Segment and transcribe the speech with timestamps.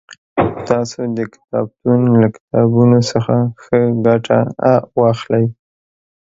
[0.67, 4.39] تاسو د کتابتون له کتابونو څخه ښه ګټه
[4.99, 5.45] واخلئ